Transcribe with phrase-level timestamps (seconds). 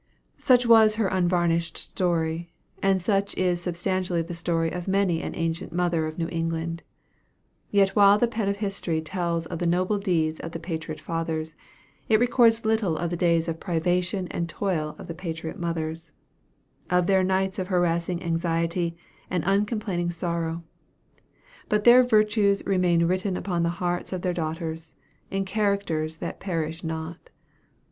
[0.39, 2.49] Such was her unvarnished story;
[2.81, 6.81] and such is substantially the story of many an ancient mother of New England.
[7.69, 11.53] Yet while the pen of history tells of the noble deeds of the patriot fathers,
[12.09, 16.13] it records little of the days of privation and toil of the patriot mothers
[16.89, 18.95] of their nights of harassing anxiety
[19.29, 20.63] and uncomplaining sorrow.
[21.69, 24.95] But their virtues remain written upon the hearts of their daughters,
[25.29, 27.29] in characters that perish not.